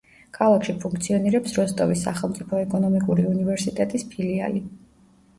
[0.35, 4.63] ქალაქში ფუნქციონირებს როსტოვის სახელმწიფო ეკონომიკური უნივერსიტეტის ფილიალი.